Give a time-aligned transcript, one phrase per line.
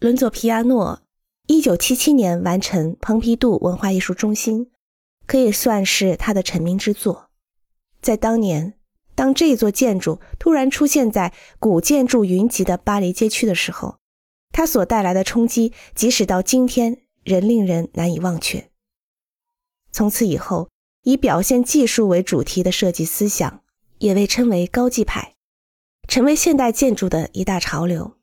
[0.00, 1.02] 伦佐·皮亚诺，
[1.48, 4.70] 一九七七年完成蓬皮杜文化艺术中心，
[5.26, 7.30] 可以算是他的成名之作。
[8.00, 8.78] 在当年，
[9.16, 13.98] 当这座建筑突然出现在古建筑云集的巴黎街区的时候，
[14.52, 18.70] 它所带来的冲击，即使到今天仍令人难以忘却。
[19.90, 20.68] 从此以后，
[21.02, 23.64] 以表现技术为主题的设计思想
[23.98, 25.34] 也被称为高技派，
[26.06, 28.17] 成为现代建筑的一大潮流。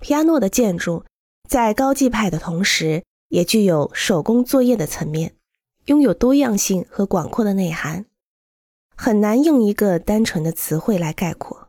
[0.00, 1.04] 皮亚诺的建筑
[1.48, 5.34] 在高技派的同时，也具有手工作业的层面，
[5.86, 8.06] 拥有多样性和广阔的内涵，
[8.96, 11.68] 很难用一个单纯的词汇来概括。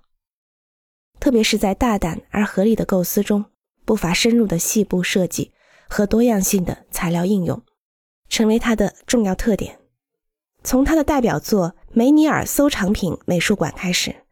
[1.20, 3.46] 特别是在大胆而合理的构思中，
[3.84, 5.52] 不乏深入的细部设计
[5.90, 7.62] 和多样性的材料应用，
[8.30, 9.80] 成为它的重要特点。
[10.64, 14.24] 从他的代表作梅尼尔收藏品美术馆开始，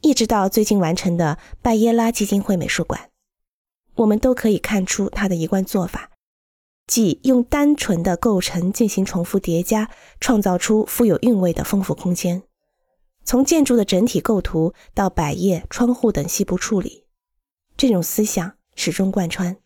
[0.00, 3.10] 一直到最近完成的拜耶拉基金会美术馆，
[3.96, 6.10] 我们都可以看出他的一贯做法，
[6.86, 9.90] 即用单纯的构成进行重复叠加，
[10.20, 12.42] 创造出富有韵味的丰富空间。
[13.24, 17.04] 从建筑的整体构图到百叶、窗户等细部处理，
[17.76, 19.56] 这种思想始终贯穿。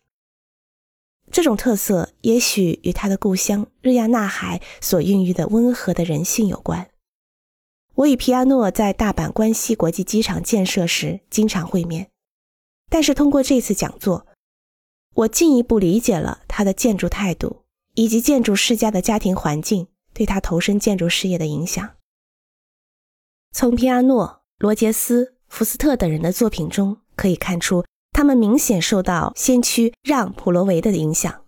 [1.31, 6.89] 这种特色也许与他的故乡日亚纳海所孕育的温和的人性有关。
[7.95, 12.11] 我与皮亚诺在大阪关西国际机场建设时经常会面，
[12.89, 14.27] 但是通过这次讲座，
[15.15, 17.63] 我进一步理解了他的建筑态度
[17.95, 21.95] 以及建筑世家的家庭环境对他投身建筑事业的影响。
[23.51, 27.85] 从皮亚诺、罗杰斯、福斯特等人的作品中可以看出。
[28.13, 31.45] 他们明显受到先驱让·普罗维的影响。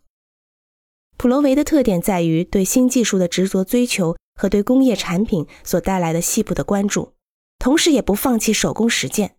[1.17, 7.13] 普罗维的特点在于对新技术的执着追求和对工业产品所带来的细部的关注，
[7.57, 9.37] 同时也不放弃手工实践。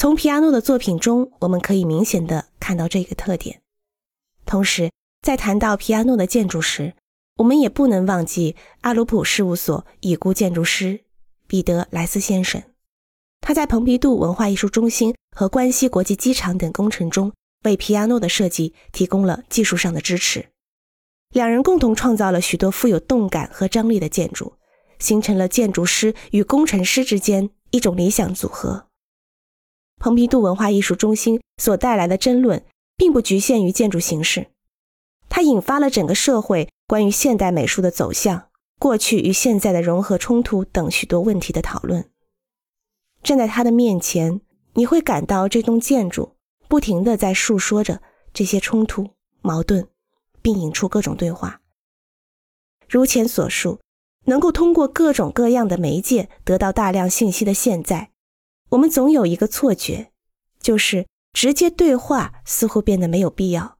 [0.00, 3.60] 从皮亚诺的作品中，我们可以明显的看到这个特点。
[4.46, 6.94] 同时，在谈到皮亚诺的建筑时，
[7.38, 11.00] 我们也不能忘记阿鲁普事务所已故建筑师
[11.48, 12.62] 彼得·莱斯先生。
[13.40, 17.32] 他在蓬皮杜文化艺术中心和关西国际机场等工程中，
[17.64, 20.46] 为皮亚诺的设计提供了技术上的支持。
[21.32, 24.54] 两人共同创造了许多富有动感和张力的建筑，
[25.00, 28.87] 形成了建筑师与工程师之间一种理想组合。
[29.98, 32.64] 蓬皮杜文化艺术中心所带来的争论，
[32.96, 34.48] 并不局限于建筑形式，
[35.28, 38.48] 它引发了整个社会关于现代美术的走向、
[38.78, 42.08] 过去与现在的融合冲突等许多问题的讨论。
[43.22, 44.40] 站在他的面前，
[44.74, 46.36] 你会感到这栋建筑
[46.68, 48.00] 不停地在述说着
[48.32, 49.10] 这些冲突、
[49.40, 49.88] 矛盾，
[50.40, 51.60] 并引出各种对话。
[52.88, 53.80] 如前所述，
[54.26, 58.12] 能够通过各种各样的媒介得到大量信息的现在，
[58.70, 60.10] 我们总有一个错觉，
[60.60, 63.78] 就是直接对话似乎变得没有必要。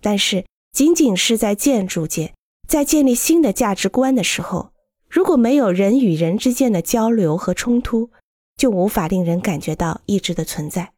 [0.00, 2.34] 但是，仅仅是在建筑界，
[2.68, 4.72] 在建立新的价值观的时候，
[5.08, 8.10] 如果没有人与人之间的交流和冲突，
[8.56, 10.92] 就无法令人感觉到意志的存在。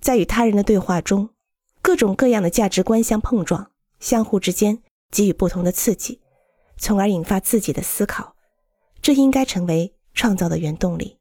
[0.00, 1.30] 在与他人的对话中，
[1.80, 6.20] 各种各样的价值观相碰撞，相互之间给予不同的刺激，
[6.76, 8.36] 从而引发自己的思考。
[9.00, 11.18] 这应该成为创造的原动力。